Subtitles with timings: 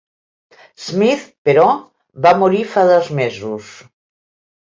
[0.83, 1.65] Smith, però
[2.27, 3.69] va morir fa dos mesos.